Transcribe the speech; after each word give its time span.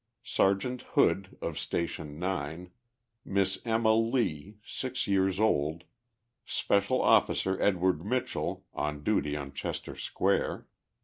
Sergeant 0.23 0.81
Hood 0.97 1.37
of 1.43 1.59
Station 1.59 2.17
9. 2.17 2.71
Miss 3.23 3.59
Emma 3.63 3.93
Lee, 3.93 4.57
G 4.63 4.91
years 5.11 5.39
old. 5.39 5.83
Special 6.43 7.01
Oilicer 7.03 7.61
Edward 7.61 8.03
Mitchell, 8.03 8.65
on 8.73 9.03
duty 9.03 9.37
on 9.37 9.53
Chester 9.53 9.95
Square. 9.95 10.65